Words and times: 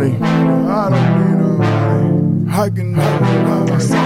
nobody. 0.00 0.24
I 0.66 0.90
don't 0.90 1.18
need 1.18 1.36
nobody. 1.38 2.50
I 2.50 2.70
can 2.70 2.92
it 2.92 2.96
by 2.98 3.64
myself. 3.70 4.00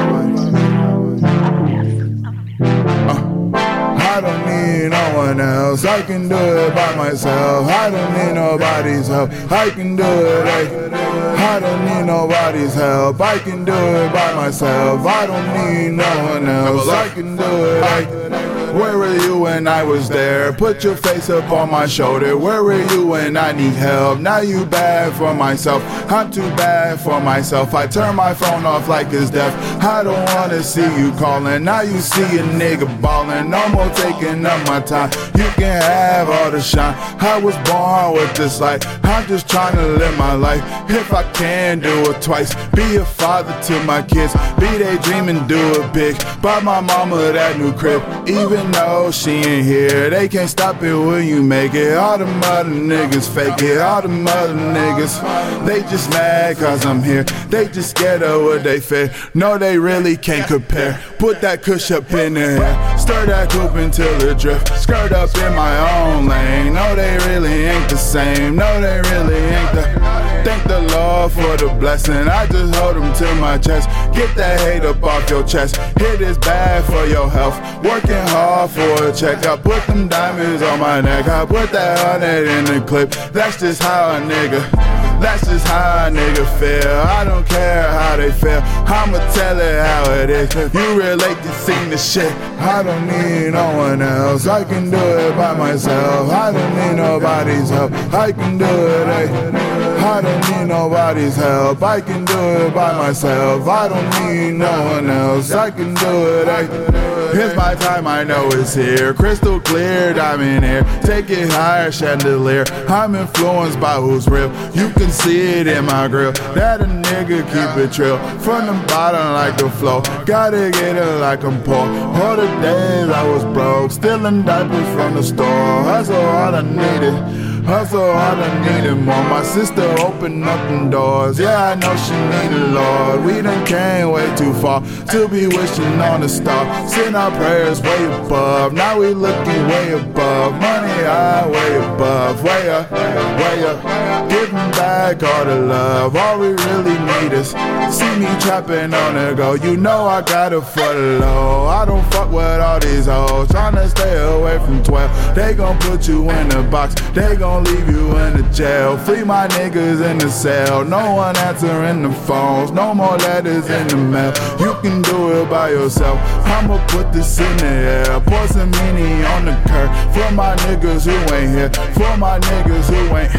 I 3.97 4.21
don't 4.21 4.47
need 4.47 4.91
no 4.91 5.17
one 5.17 5.41
else. 5.41 5.85
I 5.85 6.03
can 6.03 6.29
do 6.29 6.37
it 6.37 6.75
by 6.75 6.95
myself. 6.95 7.69
I 7.69 7.91
don't 7.91 8.13
need 8.13 8.35
nobody's 8.35 9.09
help. 9.09 9.31
I 9.51 9.71
can 9.71 9.97
do 9.97 10.05
it. 10.05 10.47
I, 10.47 11.57
I 11.57 11.61
don't 11.61 11.85
need 11.85 12.07
nobody's 12.07 12.75
help. 12.75 13.21
I 13.21 13.39
can 13.39 13.65
do 13.65 13.73
it 13.73 14.13
by 14.13 14.35
myself. 14.35 15.05
I 15.05 15.27
don't 15.27 15.53
need 15.55 15.97
no 15.97 16.25
one 16.33 16.47
else. 16.49 16.89
I 16.89 17.09
can 17.09 17.37
do 17.37 17.43
it. 17.43 17.83
I, 17.83 18.54
where 18.75 18.99
were 18.99 19.17
you 19.17 19.39
when 19.39 19.69
I 19.69 19.83
was 19.85 20.09
there? 20.09 20.53
Put 20.53 20.83
your 20.83 20.97
face 20.97 21.31
up 21.31 21.51
on 21.51 21.71
my 21.71 21.87
shoulder. 21.87 22.37
Where 22.37 22.63
were 22.65 22.83
you 22.93 23.07
when 23.07 23.37
I 23.37 23.53
need 23.53 23.75
help? 23.75 24.19
Now 24.21 24.41
you 24.41 24.67
bad 24.67 25.15
for 25.15 25.33
myself. 25.33 25.83
I'm 26.11 26.31
too 26.31 26.49
bad 26.57 27.01
for 27.01 27.21
myself. 27.21 27.73
I 27.75 27.87
turn 27.87 28.17
my 28.17 28.35
phone 28.35 28.67
off 28.67 28.89
like 28.89 29.13
it's 29.13 29.31
deaf. 29.31 29.55
I 29.83 30.03
don't 30.03 30.25
wanna 30.35 30.63
see 30.63 30.89
you 30.99 31.13
calling. 31.13 31.65
Now 31.65 31.83
you 31.83 31.99
see 32.01 32.39
a 32.39 32.43
nigga 32.43 33.01
balling. 33.01 33.51
No 33.51 33.69
more 33.69 33.89
taking 33.91 34.45
up 34.45 34.67
my 34.67 34.81
time. 34.81 35.11
You 35.37 35.49
can 35.55 35.81
have 35.81 36.29
all 36.29 36.51
the 36.51 36.61
shine. 36.61 36.95
I 37.21 37.39
was 37.39 37.57
born 37.69 38.15
with 38.15 38.35
this 38.35 38.61
light. 38.61 38.85
I'm 39.05 39.27
just 39.29 39.49
trying 39.49 39.77
to 39.77 39.87
live 39.87 40.19
my 40.19 40.33
life. 40.33 40.63
If 40.91 41.13
I 41.13 41.23
can 41.33 41.81
do 41.81 42.11
it 42.11 42.21
twice, 42.21 42.55
be 42.75 42.97
a 42.97 43.05
father 43.05 43.57
to 43.63 43.85
my 43.85 44.03
kids. 44.03 44.35
Be 44.59 44.67
they 44.79 44.99
dreaming, 44.99 45.47
do 45.47 45.59
it 45.81 45.93
big. 45.93 46.17
Buy 46.43 46.61
my 46.61 46.81
mama 46.81 47.17
that 47.17 47.59
new 47.59 47.73
crib. 47.73 48.03
Even 48.29 48.64
though 48.73 49.11
she 49.11 49.31
ain't 49.31 49.67
here. 49.67 50.11
They 50.11 50.29
can't 50.29 50.49
stop 50.49 50.83
it 50.83 50.95
when 50.95 51.27
you 51.27 51.43
make 51.43 51.75
it. 51.75 51.97
All 51.97 52.19
the 52.19 52.27
mother 52.27 52.71
niggas 52.71 53.29
fake 53.35 53.63
it. 53.63 53.81
All 53.81 54.03
the 54.03 54.09
mother 54.09 54.55
niggas, 54.55 55.67
they 55.67 55.81
just 55.83 56.11
mad 56.11 56.57
cause 56.57 56.85
I'm 56.85 57.03
here. 57.03 57.25
They 57.49 57.69
just 57.69 57.91
scared 57.91 58.23
of 58.23 58.43
what 58.43 58.63
they 58.63 58.81
feel. 58.81 59.09
No, 59.35 59.59
they 59.59 59.79
really 59.79 60.17
can't 60.17 60.47
compare. 60.47 61.01
Put 61.19 61.41
that 61.41 61.63
kush 61.63 61.91
up 61.91 62.11
in 62.13 62.35
the 62.35 62.41
air. 62.41 62.99
Stir 62.99 63.27
that 63.27 63.51
coupe 63.51 63.75
until 63.75 64.21
it 64.23 64.39
drift. 64.39 64.69
Skirt 64.81 65.13
up 65.13 65.35
in 65.37 65.55
my 65.55 65.75
own 66.03 66.27
lane. 66.27 66.75
No, 66.75 66.95
they 66.95 67.17
really 67.29 67.65
ain't 67.65 67.89
the 67.91 67.97
same. 67.97 68.57
No, 68.57 68.81
they 68.81 69.01
really 69.11 69.37
ain't 69.37 69.73
the. 69.73 70.04
Thank 70.45 70.65
the 70.65 70.81
Lord 70.95 71.33
for 71.33 71.57
the 71.57 71.75
blessing. 71.81 72.29
I 72.29 72.47
just 72.47 72.75
hold 72.75 72.97
them 72.97 73.13
to 73.15 73.35
my 73.37 73.57
chest. 73.57 73.89
Get 74.15 74.37
that 74.37 74.61
hate 74.61 74.85
up 74.85 75.03
off 75.03 75.29
your 75.31 75.43
chest. 75.43 75.77
Hit 75.99 76.21
is 76.21 76.37
bad 76.37 76.85
for 76.85 77.07
your 77.07 77.31
health. 77.31 77.57
Working 77.83 78.27
hard 78.29 78.71
for 78.71 79.09
a 79.09 79.13
check. 79.13 79.47
I 79.47 79.57
put 79.57 79.87
them 79.87 80.07
diamonds 80.09 80.63
on 80.63 80.81
my 80.81 81.01
neck. 81.01 81.29
I 81.29 81.47
put 81.47 81.73
that 81.73 81.99
hundred 81.99 82.47
in 82.47 82.65
the 82.67 82.87
clip. 82.87 83.11
That's 83.33 83.59
just 83.59 83.83
how 83.83 84.17
a 84.17 84.21
nigga. 84.21 85.04
That's 85.25 85.47
just 85.49 85.67
how 85.67 86.07
a 86.07 86.11
nigga 86.11 86.45
feel. 86.61 86.93
I 87.01 87.25
don't 87.25 87.49
care 87.49 87.89
how 87.89 88.15
they 88.19 88.31
feel. 88.31 88.61
I'ma 88.85 89.19
tell 89.33 89.59
it 89.59 89.81
how 89.81 90.13
it 90.21 90.29
is. 90.29 90.55
You 90.55 91.01
relate 91.01 91.39
to 91.39 91.53
see 91.65 91.89
the 91.89 91.97
shit. 91.97 92.31
I 92.61 92.83
don't 92.83 93.07
need 93.07 93.55
no 93.55 93.75
one 93.75 94.03
else. 94.03 94.47
I 94.47 94.65
can 94.65 94.91
do 94.91 94.99
it 94.99 95.35
by 95.35 95.55
myself. 95.55 96.31
I 96.31 96.53
don't 96.53 96.75
need 96.77 96.97
nobody's 96.97 97.71
help. 97.71 97.93
I 98.13 98.33
can 98.33 98.59
do 98.59 98.67
it. 98.67 99.07
Hey. 99.07 99.85
I 100.05 100.21
don't 100.21 100.51
need 100.51 100.67
nobody's 100.69 101.37
help. 101.37 101.83
I 101.83 102.03
can 102.03 102.27
do 102.27 102.39
it 102.39 102.75
by 102.75 102.93
myself. 102.93 103.67
I 103.67 103.89
don't 103.89 104.11
need 104.27 104.59
no 104.59 104.85
one 104.93 105.09
else. 105.09 105.51
I 105.53 105.71
can 105.71 105.95
do 105.95 106.41
it. 106.41 106.49
Eh. 106.49 106.69
I, 106.69 107.15
it's 107.37 107.57
my 107.57 107.75
time, 107.75 108.07
I 108.07 108.23
know 108.23 108.47
it's 108.53 108.75
here. 108.75 109.13
Crystal 109.13 109.59
clear, 109.59 110.13
diamond 110.13 110.65
air. 110.65 110.85
Take 111.03 111.31
it 111.31 111.51
higher, 111.51 111.91
chandelier. 111.91 112.65
I'm 112.87 113.15
influenced 113.15 113.81
by 113.81 113.97
who's 113.97 114.29
real. 114.29 114.53
You 114.73 114.91
can 114.91 115.11
see 115.15 115.41
it 115.41 115.67
in 115.67 115.85
my 115.87 116.09
grill. 116.09 116.33
That 116.55 116.81
a 116.81 116.85
nigga 116.85 117.45
keep 117.47 117.85
it 117.85 117.93
trill. 117.93 118.19
From 118.41 118.67
the 118.67 118.87
bottom 118.89 119.33
like 119.33 119.57
the 119.57 119.71
flow. 119.71 120.03
Gotta 120.27 120.71
get 120.73 120.97
it 120.97 121.21
like 121.21 121.45
I'm 121.45 121.63
poor. 121.63 121.77
All 121.77 122.37
the 122.37 122.47
days 122.61 123.09
I 123.09 123.23
was 123.29 123.45
broke. 123.45 123.93
Stealing 123.93 124.43
diapers 124.43 124.89
from 124.95 125.15
the 125.15 125.23
store. 125.23 125.85
That's 125.85 126.11
all 126.11 126.55
I 126.55 126.63
needed. 126.63 127.44
Hustle 127.65 128.13
hard, 128.13 128.39
I 128.39 128.77
needed 128.77 128.97
more. 128.97 129.25
My 129.25 129.43
sister 129.43 129.89
opened 129.99 130.45
up 130.45 130.69
them 130.69 130.91
doors. 130.91 131.39
Yeah, 131.39 131.71
I 131.71 131.75
know 131.77 131.97
she 131.97 132.13
need 132.13 132.51
needed 132.51 132.75
Lord. 132.75 133.25
We 133.25 133.41
done 133.41 133.65
came 133.65 134.11
way 134.11 134.27
too 134.37 134.53
far 134.53 134.83
to 134.83 135.29
be 135.29 135.47
wishing 135.47 135.99
on 136.01 136.23
a 136.23 136.29
star. 136.29 136.65
Send 136.87 137.17
our 137.17 137.31
prayers 137.31 137.81
way 137.81 138.05
above. 138.05 138.75
Now 138.75 139.01
we 139.01 139.15
looking 139.15 139.67
way 139.69 139.93
above. 139.93 140.53
Money 140.61 140.93
high, 141.05 141.49
way 141.51 141.77
above. 141.77 142.43
Way 142.45 142.69
up, 142.69 142.91
way 142.93 143.65
up. 143.65 144.29
Giving 144.29 144.71
back 144.73 145.23
all 145.23 145.45
the 145.47 145.57
love. 145.57 146.17
All 146.17 146.39
we 146.39 146.49
really 146.49 146.99
need 146.99 147.33
is 147.33 147.51
see 147.97 148.15
me 148.19 148.29
trapping 148.41 148.93
on 148.93 149.15
the 149.15 149.33
go. 149.35 149.55
You 149.55 149.79
know 149.79 150.07
I 150.07 150.21
got 150.21 150.53
it 150.53 150.61
for 150.61 150.93
the 150.93 151.19
low. 151.21 151.67
I 151.67 151.87
don't 151.87 152.05
fuck 152.13 152.31
with 152.31 152.61
all 152.61 152.79
these 152.79 153.07
hoes. 153.07 153.49
Trying 153.49 153.77
to 153.77 153.89
stay 153.89 154.17
away 154.23 154.59
from 154.59 154.83
12. 154.83 155.35
They 155.35 155.55
gon' 155.55 155.79
put 155.79 156.07
you 156.07 156.29
in 156.31 156.53
a 156.53 156.63
box. 156.63 156.95
They 157.13 157.37
gon' 157.37 157.54
gon' 157.55 157.65
leave 157.65 157.89
you 157.89 158.17
in 158.19 158.37
the 158.37 158.43
jail. 158.53 158.99
Free 158.99 159.23
my 159.23 159.47
niggas 159.49 160.01
in 160.11 160.19
the 160.19 160.29
cell. 160.29 160.85
No 160.85 161.15
one 161.15 161.37
answering 161.37 162.03
the 162.03 162.13
phones. 162.27 162.73
No 162.73 162.95
more 162.95 163.17
letters 163.19 163.69
in 163.71 163.87
the 163.89 163.97
mail. 163.97 164.33
You 164.59 164.75
can 164.83 165.03
do 165.03 165.41
it 165.41 165.49
by 165.49 165.71
yourself. 165.71 166.19
I'ma 166.45 166.85
put 166.89 167.13
this 167.13 167.39
in 167.39 167.57
the 167.59 167.75
air. 167.97 168.21
Pour 168.21 168.47
some 168.49 168.71
mini 168.71 169.25
on 169.35 169.45
the 169.45 169.57
curb. 169.69 169.91
For 170.15 170.31
my 170.35 170.57
niggas 170.67 171.05
who 171.07 171.35
ain't 171.35 171.53
here. 171.57 171.71
For 171.95 172.17
my 172.17 172.41
niggas 172.41 172.89
who 172.93 173.03
ain't. 173.17 173.33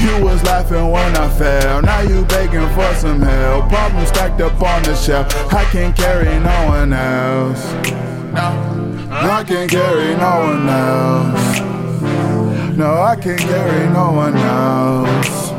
You 0.00 0.24
was 0.24 0.42
laughing 0.44 0.90
when 0.90 1.16
I 1.16 1.28
fell. 1.38 1.82
Now 1.82 2.00
you 2.00 2.24
begging 2.26 2.68
for 2.74 2.92
some 2.94 3.20
help. 3.20 3.68
Problems 3.70 4.08
stacked 4.08 4.40
up 4.40 4.60
on 4.60 4.82
the 4.82 4.94
shelf. 4.94 5.26
I 5.52 5.64
can't 5.72 5.96
carry 5.96 6.38
no 6.40 6.58
one 6.68 6.92
else. 6.92 7.64
No. 8.34 8.48
I 9.10 9.44
can't 9.44 9.70
carry 9.70 10.16
no 10.16 10.32
one 10.40 10.68
else. 10.68 11.71
No, 12.82 13.00
I 13.00 13.14
can't 13.14 13.38
carry 13.38 13.88
no 13.90 14.10
one 14.10 14.36
else. 14.36 15.52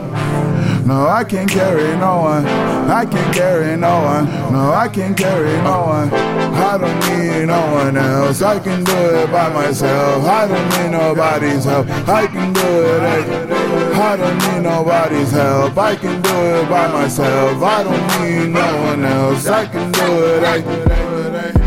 No, 0.85 1.07
I 1.07 1.23
can't 1.23 1.49
carry 1.49 1.95
no 1.95 2.19
one. 2.19 2.45
I 2.45 3.05
can't 3.05 3.33
carry 3.33 3.77
no 3.77 4.01
one. 4.01 4.25
No, 4.51 4.73
I 4.73 4.89
can't 4.89 5.15
carry 5.15 5.55
no 5.63 5.85
one. 5.85 6.13
I 6.13 6.77
don't 6.77 6.99
need 7.07 7.45
no 7.45 7.61
one 7.75 7.95
else. 7.95 8.41
I 8.41 8.59
can 8.59 8.83
do 8.83 8.91
it 8.91 9.31
by 9.31 9.47
myself. 9.53 10.25
I 10.25 10.49
don't 10.49 10.69
need 10.71 10.91
nobody's 10.91 11.63
help. 11.63 11.87
I 12.09 12.27
can 12.27 12.51
do 12.51 12.59
it. 12.61 13.01
I, 13.95 14.17
don't 14.17 14.37
need 14.39 14.63
nobody's 14.63 15.31
help. 15.31 15.77
I 15.77 15.95
can 15.95 16.21
do 16.21 16.35
it 16.57 16.69
by 16.69 16.91
myself. 16.91 17.63
I 17.63 17.83
don't 17.83 18.21
need 18.21 18.49
no 18.49 18.83
one 18.83 19.05
else. 19.05 19.47
I 19.47 19.65
can 19.65 19.93
do 19.93 20.25
it. 20.25 20.43
I, 20.43 21.62